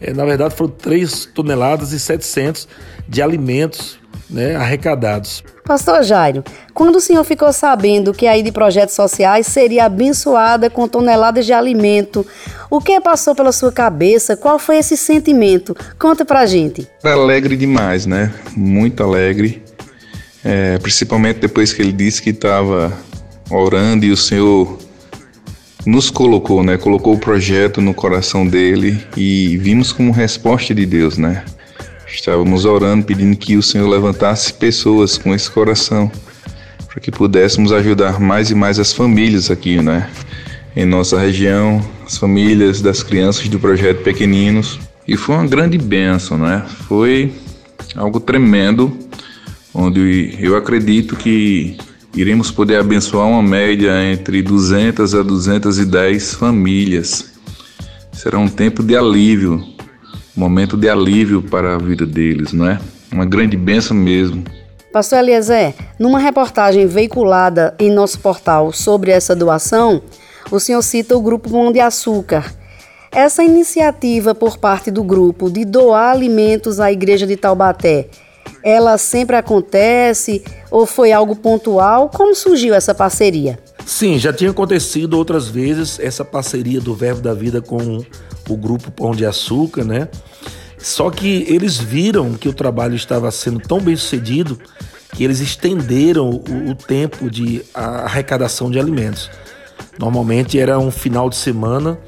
é, 0.00 0.12
na 0.12 0.24
verdade 0.24 0.54
foram 0.54 0.72
3 0.72 1.26
toneladas 1.26 1.92
e 1.92 2.00
700 2.00 2.68
de 3.08 3.22
alimentos 3.22 3.98
né, 4.30 4.56
arrecadados. 4.56 5.42
Pastor 5.64 6.02
Jairo, 6.02 6.42
quando 6.72 6.96
o 6.96 7.00
senhor 7.00 7.22
ficou 7.24 7.52
sabendo 7.52 8.14
que 8.14 8.26
a 8.26 8.40
de 8.40 8.50
Projetos 8.50 8.94
Sociais 8.94 9.46
seria 9.46 9.84
abençoada 9.84 10.70
com 10.70 10.88
toneladas 10.88 11.44
de 11.44 11.52
alimento, 11.52 12.26
o 12.70 12.80
que 12.80 12.98
passou 13.00 13.34
pela 13.34 13.52
sua 13.52 13.70
cabeça? 13.70 14.36
Qual 14.36 14.58
foi 14.58 14.78
esse 14.78 14.96
sentimento? 14.96 15.76
Conta 15.98 16.24
pra 16.24 16.46
gente. 16.46 16.88
Alegre 17.02 17.56
demais, 17.56 18.06
né? 18.06 18.32
Muito 18.56 19.02
alegre. 19.02 19.62
É, 20.44 20.78
principalmente 20.78 21.40
depois 21.40 21.72
que 21.72 21.82
ele 21.82 21.92
disse 21.92 22.22
que 22.22 22.30
estava 22.30 22.92
orando 23.50 24.06
e 24.06 24.10
o 24.10 24.16
Senhor 24.16 24.78
nos 25.86 26.10
colocou, 26.10 26.62
né? 26.62 26.76
Colocou 26.76 27.14
o 27.14 27.18
projeto 27.18 27.80
no 27.80 27.94
coração 27.94 28.46
dele 28.46 29.00
e 29.16 29.56
vimos 29.58 29.92
como 29.92 30.12
resposta 30.12 30.74
de 30.74 30.84
Deus, 30.84 31.16
né? 31.18 31.44
Estávamos 32.06 32.64
orando, 32.64 33.04
pedindo 33.04 33.36
que 33.36 33.56
o 33.56 33.62
Senhor 33.62 33.88
levantasse 33.88 34.52
pessoas 34.52 35.18
com 35.18 35.34
esse 35.34 35.50
coração, 35.50 36.10
para 36.88 37.00
que 37.00 37.10
pudéssemos 37.10 37.72
ajudar 37.72 38.18
mais 38.18 38.50
e 38.50 38.54
mais 38.54 38.78
as 38.78 38.92
famílias 38.92 39.50
aqui, 39.50 39.80
né? 39.80 40.08
Em 40.74 40.84
nossa 40.84 41.18
região, 41.18 41.84
as 42.06 42.16
famílias 42.16 42.80
das 42.80 43.02
crianças 43.02 43.48
do 43.48 43.58
projeto 43.58 44.02
Pequeninos. 44.02 44.78
E 45.06 45.16
foi 45.16 45.34
uma 45.34 45.46
grande 45.46 45.78
bênção, 45.78 46.38
né? 46.38 46.64
Foi 46.86 47.32
algo 47.94 48.20
tremendo, 48.20 48.96
onde 49.72 50.34
eu 50.40 50.56
acredito 50.56 51.16
que 51.16 51.76
iremos 52.14 52.50
poder 52.50 52.80
abençoar 52.80 53.26
uma 53.26 53.42
média 53.42 54.02
entre 54.04 54.42
200 54.42 55.14
a 55.14 55.22
210 55.22 56.34
famílias. 56.34 57.32
Será 58.12 58.38
um 58.38 58.48
tempo 58.48 58.82
de 58.82 58.96
alívio 58.96 59.78
momento 60.38 60.76
de 60.76 60.88
alívio 60.88 61.42
para 61.42 61.74
a 61.74 61.78
vida 61.78 62.06
deles, 62.06 62.52
não 62.52 62.68
é? 62.68 62.78
Uma 63.12 63.26
grande 63.26 63.56
benção 63.56 63.96
mesmo. 63.96 64.44
Pastor 64.92 65.18
Eliezer, 65.18 65.74
numa 65.98 66.18
reportagem 66.18 66.86
veiculada 66.86 67.74
em 67.78 67.90
nosso 67.90 68.20
portal 68.20 68.72
sobre 68.72 69.10
essa 69.10 69.34
doação, 69.34 70.00
o 70.50 70.60
senhor 70.60 70.80
cita 70.82 71.16
o 71.16 71.20
Grupo 71.20 71.50
Pão 71.50 71.72
de 71.72 71.80
Açúcar. 71.80 72.54
Essa 73.10 73.42
iniciativa 73.42 74.34
por 74.34 74.58
parte 74.58 74.90
do 74.90 75.02
grupo 75.02 75.50
de 75.50 75.64
doar 75.64 76.12
alimentos 76.12 76.78
à 76.78 76.92
Igreja 76.92 77.26
de 77.26 77.36
Taubaté, 77.36 78.08
ela 78.62 78.98
sempre 78.98 79.36
acontece 79.36 80.42
ou 80.70 80.86
foi 80.86 81.12
algo 81.12 81.36
pontual? 81.36 82.08
Como 82.08 82.34
surgiu 82.34 82.74
essa 82.74 82.94
parceria? 82.94 83.58
Sim, 83.86 84.18
já 84.18 84.32
tinha 84.32 84.50
acontecido 84.50 85.14
outras 85.14 85.48
vezes 85.48 85.98
essa 85.98 86.24
parceria 86.24 86.80
do 86.80 86.94
Verbo 86.94 87.22
da 87.22 87.32
Vida 87.32 87.62
com 87.62 88.04
o 88.48 88.56
grupo 88.56 88.90
Pão 88.90 89.12
de 89.12 89.24
Açúcar, 89.24 89.84
né? 89.84 90.08
Só 90.78 91.10
que 91.10 91.44
eles 91.48 91.78
viram 91.78 92.34
que 92.34 92.48
o 92.48 92.52
trabalho 92.52 92.94
estava 92.94 93.30
sendo 93.30 93.58
tão 93.58 93.80
bem 93.80 93.96
sucedido 93.96 94.58
que 95.12 95.24
eles 95.24 95.40
estenderam 95.40 96.28
o, 96.30 96.70
o 96.70 96.74
tempo 96.74 97.30
de 97.30 97.64
arrecadação 97.74 98.70
de 98.70 98.78
alimentos. 98.78 99.30
Normalmente 99.98 100.58
era 100.58 100.78
um 100.78 100.90
final 100.90 101.28
de 101.28 101.36
semana, 101.36 101.98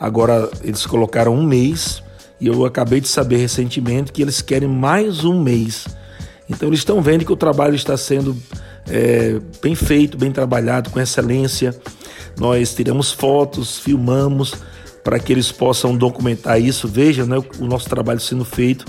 agora 0.00 0.50
eles 0.62 0.84
colocaram 0.86 1.34
um 1.34 1.42
mês 1.42 2.02
e 2.40 2.46
eu 2.46 2.64
acabei 2.64 3.00
de 3.00 3.08
saber 3.08 3.36
recentemente 3.36 4.12
que 4.12 4.22
eles 4.22 4.40
querem 4.40 4.68
mais 4.68 5.24
um 5.24 5.42
mês. 5.42 5.86
Então 6.48 6.68
eles 6.68 6.80
estão 6.80 7.02
vendo 7.02 7.24
que 7.24 7.32
o 7.32 7.36
trabalho 7.36 7.74
está 7.74 7.96
sendo 7.96 8.36
é, 8.88 9.40
bem 9.60 9.74
feito, 9.74 10.16
bem 10.16 10.32
trabalhado, 10.32 10.90
com 10.90 11.00
excelência. 11.00 11.78
Nós 12.38 12.74
tiramos 12.74 13.12
fotos, 13.12 13.78
filmamos 13.78 14.54
para 15.02 15.18
que 15.18 15.32
eles 15.32 15.50
possam 15.50 15.96
documentar 15.96 16.60
isso, 16.60 16.86
vejam 16.86 17.26
né, 17.26 17.36
o 17.58 17.66
nosso 17.66 17.88
trabalho 17.88 18.20
sendo 18.20 18.44
feito. 18.44 18.84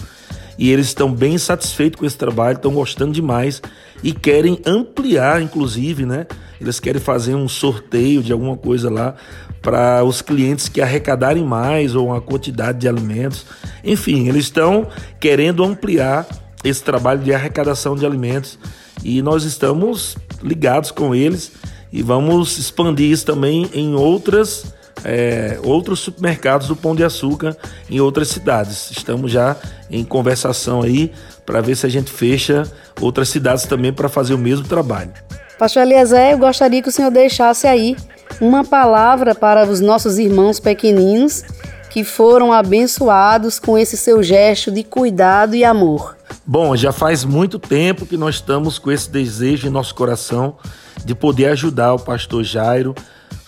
E 0.58 0.70
eles 0.70 0.88
estão 0.88 1.12
bem 1.12 1.38
satisfeitos 1.38 1.98
com 1.98 2.06
esse 2.06 2.18
trabalho, 2.18 2.58
estão 2.58 2.74
gostando 2.74 3.13
demais 3.13 3.62
e 4.03 4.12
querem 4.12 4.60
ampliar, 4.65 5.41
inclusive, 5.41 6.06
né? 6.06 6.27
Eles 6.60 6.82
querem 6.82 7.00
fazer 7.00 7.34
um 7.34 7.48
sorteio 7.48 8.22
de 8.22 8.34
alguma 8.34 8.58
coisa 8.58 8.89
lá 8.89 9.15
para 9.62 10.04
os 10.04 10.22
clientes 10.22 10.70
que 10.70 10.82
arrecadarem 10.82 11.44
mais 11.44 11.96
ou 11.96 12.08
uma 12.08 12.22
quantidade 12.22 12.80
de 12.80 12.88
alimentos. 12.88 13.46
Enfim, 13.84 14.28
eles 14.28 14.46
estão 14.46 14.88
querendo 15.20 15.63
ampliar 15.63 16.28
esse 16.63 16.84
trabalho 16.84 17.22
de 17.22 17.34
arrecadação 17.34 17.96
de 17.96 18.06
alimentos 18.06 18.58
e 19.04 19.22
nós 19.22 19.44
estamos 19.44 20.18
ligados 20.42 20.92
com 20.92 21.16
eles 21.16 21.51
e 21.92 22.01
vamos 22.01 22.58
expandir 22.58 23.10
isso 23.10 23.25
também 23.25 23.70
em 23.74 23.96
outras 23.96 24.66
é, 25.04 25.58
outros 25.63 26.01
supermercados 26.01 26.68
do 26.68 26.75
Pão 26.75 26.94
de 26.94 27.04
Açúcar 27.04 27.56
em 27.89 28.01
outras 28.01 28.28
cidades. 28.28 28.92
Estamos 28.92 29.32
já 29.32 29.56
em 29.89 30.04
conversação 30.04 30.82
aí 30.82 31.12
para 31.46 31.62
ver 31.62 31.75
se 31.75 31.86
a 31.86 31.89
gente 31.89 32.12
fecha 32.12 32.63
outras 33.00 33.30
cidades 33.30 33.66
também 33.66 33.94
para 33.94 34.10
fazer 34.10 34.34
o 34.34 34.38
mesmo 34.38 34.68
trabalho. 34.68 35.12
Pastor 35.58 35.84
Eliezer, 35.84 36.32
eu 36.32 36.38
gostaria 36.38 36.82
que 36.82 36.89
o 36.89 36.92
senhor 36.92 37.12
deixasse 37.12 37.68
aí 37.68 37.96
uma 38.39 38.63
palavra 38.63 39.36
para 39.36 39.67
os 39.67 39.79
nossos 39.79 40.17
irmãos 40.17 40.59
pequeninos 40.59 41.43
que 41.89 42.03
foram 42.03 42.53
abençoados 42.53 43.59
com 43.59 43.77
esse 43.77 43.98
seu 43.98 44.21
gesto 44.21 44.71
de 44.71 44.83
cuidado 44.83 45.55
e 45.55 45.63
amor. 45.63 46.15
Bom, 46.45 46.75
já 46.75 46.91
faz 46.91 47.24
muito 47.25 47.57
tempo 47.57 48.05
que 48.05 48.17
nós 48.17 48.36
estamos 48.36 48.77
com 48.77 48.91
esse 48.91 49.09
desejo 49.09 49.67
em 49.67 49.71
nosso 49.71 49.95
coração 49.95 50.57
de 51.03 51.15
poder 51.15 51.48
ajudar 51.48 51.93
o 51.93 52.00
pastor 52.00 52.43
Jairo 52.43 52.93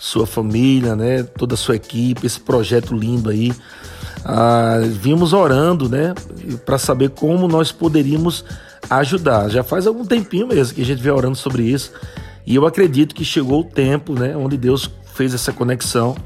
sua 0.02 0.26
família, 0.26 0.96
né, 0.96 1.22
toda 1.22 1.54
a 1.54 1.56
sua 1.56 1.76
equipe, 1.76 2.26
esse 2.26 2.40
projeto 2.40 2.92
lindo 2.92 3.30
aí. 3.30 3.52
Ah, 4.24 4.80
vimos 4.84 5.32
orando, 5.32 5.88
né, 5.88 6.12
para 6.66 6.76
saber 6.76 7.10
como 7.10 7.46
nós 7.46 7.70
poderíamos 7.70 8.44
ajudar. 8.90 9.48
Já 9.48 9.62
faz 9.62 9.86
algum 9.86 10.04
tempinho 10.04 10.48
mesmo 10.48 10.74
que 10.74 10.82
a 10.82 10.84
gente 10.84 11.00
vem 11.00 11.12
orando 11.12 11.36
sobre 11.36 11.62
isso. 11.62 11.92
E 12.46 12.54
eu 12.54 12.66
acredito 12.66 13.14
que 13.14 13.24
chegou 13.24 13.60
o 13.60 13.64
tempo, 13.64 14.14
né, 14.14 14.36
onde 14.36 14.56
Deus 14.56 14.90
fez 15.14 15.34
essa 15.34 15.52
conexão 15.52 16.16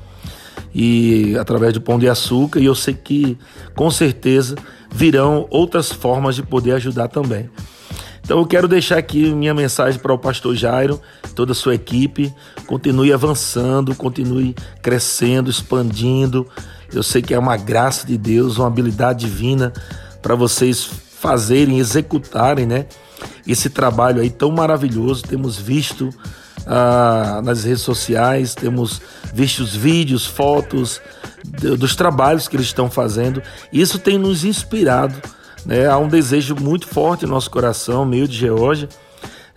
e 0.74 1.36
através 1.38 1.72
do 1.72 1.80
pão 1.80 1.98
de 1.98 2.08
açúcar, 2.08 2.60
e 2.60 2.66
eu 2.66 2.74
sei 2.74 2.94
que 2.94 3.38
com 3.74 3.90
certeza 3.90 4.56
virão 4.90 5.46
outras 5.50 5.90
formas 5.90 6.36
de 6.36 6.42
poder 6.42 6.72
ajudar 6.72 7.08
também. 7.08 7.50
Então 8.26 8.40
eu 8.40 8.46
quero 8.46 8.66
deixar 8.66 8.98
aqui 8.98 9.32
minha 9.32 9.54
mensagem 9.54 10.00
para 10.00 10.12
o 10.12 10.18
pastor 10.18 10.56
Jairo, 10.56 11.00
toda 11.34 11.52
a 11.52 11.54
sua 11.54 11.76
equipe. 11.76 12.34
Continue 12.66 13.12
avançando, 13.12 13.94
continue 13.94 14.52
crescendo, 14.82 15.48
expandindo. 15.48 16.44
Eu 16.92 17.04
sei 17.04 17.22
que 17.22 17.32
é 17.32 17.38
uma 17.38 17.56
graça 17.56 18.04
de 18.04 18.18
Deus, 18.18 18.58
uma 18.58 18.66
habilidade 18.66 19.20
divina 19.20 19.72
para 20.20 20.34
vocês 20.34 20.82
fazerem, 20.84 21.78
executarem, 21.78 22.66
né? 22.66 22.86
Esse 23.46 23.70
trabalho 23.70 24.20
aí 24.20 24.30
tão 24.30 24.50
maravilhoso. 24.50 25.22
Temos 25.22 25.56
visto 25.56 26.10
ah, 26.66 27.40
nas 27.44 27.64
redes 27.64 27.82
sociais, 27.82 28.54
temos 28.54 29.00
visto 29.32 29.60
os 29.60 29.74
vídeos, 29.74 30.26
fotos 30.26 31.00
dos 31.78 31.94
trabalhos 31.94 32.48
que 32.48 32.56
eles 32.56 32.66
estão 32.66 32.90
fazendo. 32.90 33.42
Isso 33.72 33.98
tem 33.98 34.18
nos 34.18 34.44
inspirado. 34.44 35.14
Né? 35.64 35.86
Há 35.86 35.96
um 35.98 36.08
desejo 36.08 36.56
muito 36.56 36.86
forte 36.86 37.24
no 37.24 37.32
nosso 37.32 37.50
coração, 37.50 38.04
meio 38.04 38.26
de 38.26 38.36
Geórgia, 38.36 38.88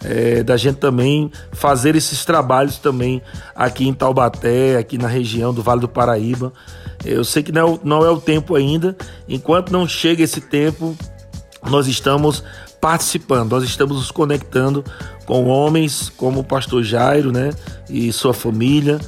é, 0.04 0.44
da 0.44 0.56
gente 0.56 0.78
também 0.78 1.32
fazer 1.52 1.96
esses 1.96 2.24
trabalhos 2.24 2.78
também 2.78 3.22
aqui 3.56 3.88
em 3.88 3.94
Taubaté, 3.94 4.78
aqui 4.78 4.98
na 4.98 5.08
região 5.08 5.54
do 5.54 5.62
Vale 5.62 5.82
do 5.82 5.90
Paraíba. 5.90 6.54
Eu 7.04 7.24
sei 7.24 7.44
que 7.44 7.52
não 7.52 7.76
é, 7.76 7.80
não 7.84 8.06
é 8.06 8.10
o 8.10 8.20
tempo 8.20 8.56
ainda. 8.56 8.96
Enquanto 9.28 9.72
não 9.72 9.88
chega 9.88 10.24
esse 10.24 10.42
tempo, 10.42 10.96
nós 11.70 11.88
estamos 11.88 12.44
participando, 12.80 13.52
nós 13.52 13.64
estamos 13.64 13.98
nos 13.98 14.12
conectando 14.12 14.84
com 15.26 15.48
homens 15.48 16.12
como 16.16 16.40
o 16.40 16.44
pastor 16.44 16.84
Jairo, 16.84 17.32
né, 17.32 17.52
e 17.90 18.12
sua 18.12 18.34
família 18.34 19.00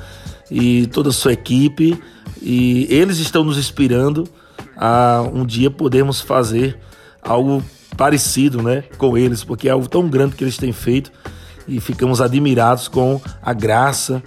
e 0.49 0.87
toda 0.87 1.09
a 1.09 1.13
sua 1.13 1.33
equipe, 1.33 1.99
e 2.41 2.87
eles 2.89 3.17
estão 3.17 3.43
nos 3.43 3.57
inspirando 3.57 4.27
a 4.75 5.23
um 5.33 5.45
dia 5.45 5.71
podermos 5.71 6.21
fazer 6.21 6.77
algo 7.21 7.63
parecido, 7.95 8.61
né, 8.61 8.83
com 8.97 9.17
eles, 9.17 9.43
porque 9.43 9.67
é 9.67 9.71
algo 9.71 9.87
tão 9.87 10.07
grande 10.09 10.35
que 10.35 10.43
eles 10.43 10.57
têm 10.57 10.71
feito 10.71 11.11
e 11.67 11.79
ficamos 11.79 12.19
admirados 12.19 12.87
com 12.87 13.21
a 13.41 13.53
graça, 13.53 14.21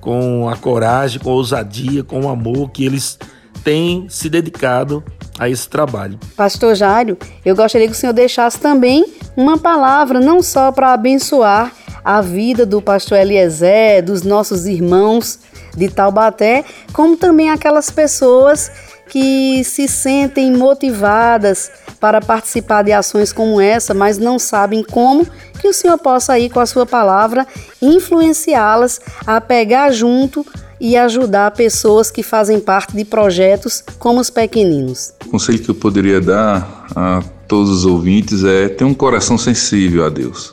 com 0.00 0.48
a 0.48 0.56
coragem, 0.56 1.20
com 1.20 1.30
a 1.30 1.34
ousadia, 1.34 2.02
com 2.02 2.22
o 2.22 2.28
amor 2.28 2.70
que 2.70 2.84
eles 2.84 3.18
têm 3.62 4.06
se 4.08 4.28
dedicado 4.28 5.04
a 5.40 5.48
esse 5.48 5.66
trabalho. 5.66 6.20
Pastor 6.36 6.74
Jário, 6.74 7.16
eu 7.42 7.56
gostaria 7.56 7.86
que 7.86 7.94
o 7.94 7.96
senhor 7.96 8.12
deixasse 8.12 8.60
também 8.60 9.06
uma 9.34 9.56
palavra, 9.56 10.20
não 10.20 10.42
só 10.42 10.70
para 10.70 10.92
abençoar 10.92 11.72
a 12.04 12.20
vida 12.20 12.66
do 12.66 12.82
pastor 12.82 13.18
Eliezer, 13.18 14.04
dos 14.04 14.22
nossos 14.22 14.66
irmãos 14.66 15.38
de 15.74 15.88
Taubaté, 15.88 16.64
como 16.92 17.16
também 17.16 17.48
aquelas 17.48 17.90
pessoas 17.90 18.70
que 19.08 19.64
se 19.64 19.88
sentem 19.88 20.52
motivadas 20.52 21.70
para 21.98 22.20
participar 22.20 22.82
de 22.82 22.92
ações 22.92 23.32
como 23.32 23.60
essa, 23.60 23.94
mas 23.94 24.18
não 24.18 24.38
sabem 24.38 24.84
como, 24.84 25.26
que 25.58 25.68
o 25.68 25.72
Senhor 25.72 25.98
possa 25.98 26.38
ir 26.38 26.50
com 26.50 26.60
a 26.60 26.66
sua 26.66 26.86
palavra 26.86 27.46
influenciá-las 27.80 29.00
a 29.26 29.40
pegar 29.40 29.90
junto 29.90 30.46
e 30.80 30.96
ajudar 30.96 31.50
pessoas 31.50 32.10
que 32.10 32.22
fazem 32.22 32.58
parte 32.58 32.96
de 32.96 33.04
projetos 33.04 33.84
como 33.98 34.20
os 34.20 34.30
pequeninos. 34.30 35.12
Conselho 35.30 35.60
que 35.60 35.70
eu 35.70 35.74
poderia 35.76 36.20
dar 36.20 36.86
a 36.96 37.22
todos 37.46 37.70
os 37.70 37.86
ouvintes 37.86 38.42
é 38.42 38.68
ter 38.68 38.84
um 38.84 38.92
coração 38.92 39.38
sensível 39.38 40.04
a 40.04 40.08
Deus. 40.08 40.52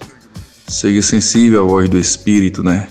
Seja 0.67 1.01
sensível 1.01 1.63
à 1.63 1.67
voz 1.67 1.89
do 1.89 1.98
Espírito, 1.98 2.62
né? 2.62 2.88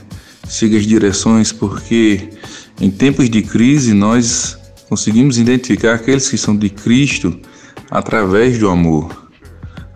Siga 0.49 0.79
as 0.79 0.85
direções, 0.85 1.53
porque 1.53 2.31
em 2.81 2.91
tempos 2.91 3.31
de 3.31 3.41
crise 3.41 3.95
nós 3.95 4.59
conseguimos 4.89 5.39
identificar 5.39 5.95
aqueles 5.95 6.29
que 6.29 6.37
são 6.37 6.57
de 6.57 6.71
Cristo 6.71 7.39
através 7.89 8.59
do 8.59 8.69
amor, 8.69 9.29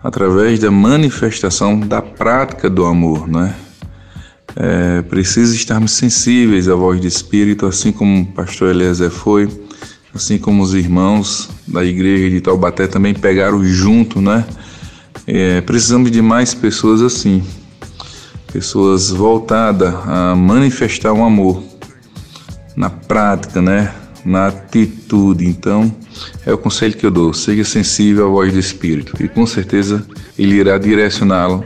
através 0.01 0.59
da 0.59 0.71
manifestação 0.71 1.77
da 1.77 2.01
prática 2.01 2.69
do 2.69 2.85
amor, 2.85 3.27
né? 3.27 3.53
É, 4.55 5.01
precisa 5.01 5.53
estarmos 5.53 5.91
sensíveis 5.91 6.69
à 6.69 6.75
voz 6.75 7.01
do 7.01 7.07
Espírito, 7.07 7.65
assim 7.65 7.91
como 7.91 8.21
o 8.21 8.25
pastor 8.27 8.69
Eliezer 8.69 9.09
foi, 9.09 9.49
assim 10.13 10.37
como 10.37 10.61
os 10.63 10.73
irmãos 10.73 11.49
da 11.67 11.83
igreja 11.83 12.29
de 12.29 12.41
Taubaté 12.41 12.87
também 12.87 13.13
pegaram 13.13 13.63
junto, 13.63 14.21
né? 14.21 14.45
É, 15.25 15.61
precisamos 15.61 16.11
de 16.11 16.21
mais 16.21 16.53
pessoas 16.53 17.01
assim, 17.01 17.43
pessoas 18.51 19.09
voltadas 19.09 19.93
a 20.05 20.35
manifestar 20.35 21.13
o 21.13 21.23
amor 21.23 21.63
na 22.75 22.89
prática, 22.89 23.61
né? 23.61 23.93
Na 24.23 24.47
atitude. 24.47 25.45
Então, 25.45 25.91
é 26.45 26.53
o 26.53 26.57
conselho 26.57 26.95
que 26.95 27.05
eu 27.05 27.11
dou: 27.11 27.33
seja 27.33 27.63
sensível 27.63 28.27
à 28.27 28.29
voz 28.29 28.53
do 28.53 28.59
Espírito 28.59 29.13
e 29.23 29.27
com 29.27 29.45
certeza 29.45 30.05
ele 30.37 30.55
irá 30.55 30.77
direcioná-lo 30.77 31.63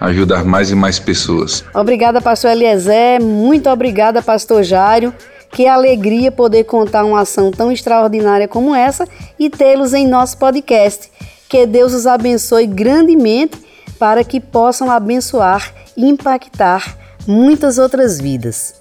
ajudar 0.00 0.44
mais 0.44 0.70
e 0.70 0.74
mais 0.74 0.98
pessoas. 0.98 1.64
Obrigada, 1.74 2.20
pastor 2.20 2.50
Eliezer. 2.50 3.22
Muito 3.22 3.68
obrigada, 3.70 4.20
pastor 4.20 4.62
Jário. 4.62 5.14
Que 5.52 5.66
alegria 5.66 6.32
poder 6.32 6.64
contar 6.64 7.04
uma 7.04 7.20
ação 7.20 7.50
tão 7.50 7.70
extraordinária 7.70 8.48
como 8.48 8.74
essa 8.74 9.06
e 9.38 9.50
tê-los 9.50 9.92
em 9.92 10.06
nosso 10.06 10.38
podcast. 10.38 11.10
Que 11.48 11.66
Deus 11.66 11.92
os 11.92 12.06
abençoe 12.06 12.66
grandemente 12.66 13.58
para 13.98 14.24
que 14.24 14.40
possam 14.40 14.90
abençoar 14.90 15.72
e 15.96 16.08
impactar 16.08 16.96
muitas 17.26 17.78
outras 17.78 18.18
vidas. 18.18 18.74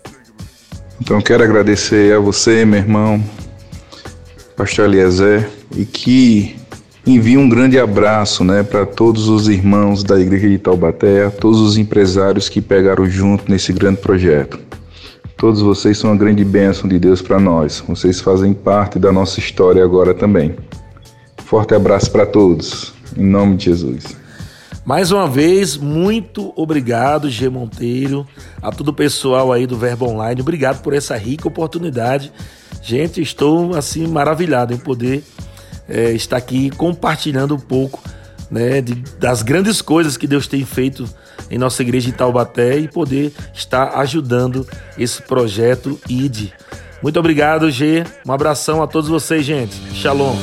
Então 0.99 1.21
quero 1.21 1.43
agradecer 1.43 2.15
a 2.15 2.19
você, 2.19 2.63
meu 2.63 2.79
irmão, 2.79 3.21
pastor 4.55 4.85
Eliezer, 4.85 5.49
e 5.75 5.83
que 5.85 6.55
Envio 7.05 7.39
um 7.39 7.49
grande 7.49 7.79
abraço 7.79 8.43
né, 8.43 8.61
para 8.61 8.85
todos 8.85 9.27
os 9.27 9.47
irmãos 9.47 10.03
da 10.03 10.19
Igreja 10.19 10.47
de 10.47 10.59
Taubaté, 10.59 11.27
todos 11.31 11.59
os 11.59 11.75
empresários 11.75 12.47
que 12.47 12.61
pegaram 12.61 13.07
junto 13.09 13.51
nesse 13.51 13.73
grande 13.73 13.99
projeto. 13.99 14.59
Todos 15.41 15.59
vocês 15.59 15.97
são 15.97 16.11
uma 16.11 16.15
grande 16.15 16.45
bênção 16.45 16.87
de 16.87 16.99
Deus 16.99 17.19
para 17.19 17.39
nós. 17.39 17.83
Vocês 17.87 18.21
fazem 18.21 18.53
parte 18.53 18.99
da 18.99 19.11
nossa 19.11 19.39
história 19.39 19.83
agora 19.83 20.13
também. 20.13 20.55
Forte 21.37 21.73
abraço 21.73 22.11
para 22.11 22.27
todos, 22.27 22.93
em 23.17 23.25
nome 23.25 23.57
de 23.57 23.65
Jesus. 23.65 24.15
Mais 24.85 25.11
uma 25.11 25.27
vez, 25.27 25.75
muito 25.75 26.53
obrigado, 26.55 27.27
G 27.27 27.49
Monteiro, 27.49 28.23
a 28.61 28.69
todo 28.69 28.89
o 28.89 28.93
pessoal 28.93 29.51
aí 29.51 29.65
do 29.65 29.75
Verbo 29.75 30.05
Online. 30.05 30.41
Obrigado 30.41 30.83
por 30.83 30.93
essa 30.93 31.17
rica 31.17 31.47
oportunidade. 31.47 32.31
Gente, 32.79 33.19
estou 33.19 33.75
assim 33.75 34.05
maravilhado 34.05 34.75
em 34.75 34.77
poder 34.77 35.23
é, 35.89 36.11
estar 36.11 36.37
aqui 36.37 36.69
compartilhando 36.69 37.55
um 37.55 37.59
pouco 37.59 37.99
né, 38.51 38.79
de, 38.79 38.93
das 39.17 39.41
grandes 39.41 39.81
coisas 39.81 40.17
que 40.17 40.27
Deus 40.27 40.45
tem 40.45 40.63
feito 40.63 41.09
em 41.49 41.57
nossa 41.57 41.81
igreja 41.81 42.11
de 42.11 42.17
Taubaté 42.17 42.77
e 42.77 42.87
poder 42.87 43.33
estar 43.53 43.99
ajudando 43.99 44.67
esse 44.97 45.21
projeto 45.21 45.99
ID. 46.09 46.49
Muito 47.01 47.19
obrigado, 47.19 47.69
G. 47.71 48.03
Um 48.27 48.31
abração 48.31 48.81
a 48.83 48.87
todos 48.87 49.09
vocês, 49.09 49.43
gente. 49.43 49.75
Shalom. 49.93 50.35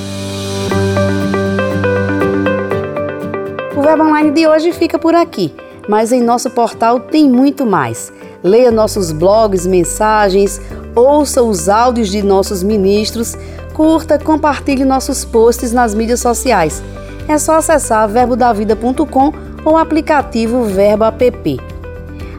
O 3.76 3.80
Web 3.80 4.02
Online 4.02 4.30
de 4.32 4.46
hoje 4.46 4.72
fica 4.72 4.98
por 4.98 5.14
aqui, 5.14 5.54
mas 5.88 6.12
em 6.12 6.22
nosso 6.22 6.50
portal 6.50 6.98
tem 7.00 7.28
muito 7.28 7.64
mais. 7.64 8.12
Leia 8.42 8.70
nossos 8.70 9.12
blogs, 9.12 9.66
mensagens, 9.66 10.60
ouça 10.94 11.42
os 11.42 11.68
áudios 11.68 12.08
de 12.08 12.22
nossos 12.22 12.62
ministros 12.62 13.36
curta, 13.78 14.18
compartilhe 14.18 14.84
nossos 14.84 15.24
posts 15.24 15.72
nas 15.72 15.94
mídias 15.94 16.18
sociais. 16.18 16.82
É 17.28 17.38
só 17.38 17.58
acessar 17.58 18.08
verbodavida.com 18.08 19.32
ou 19.68 19.74
o 19.74 19.76
aplicativo 19.76 20.64
Verbo 20.64 21.04
App. 21.04 21.60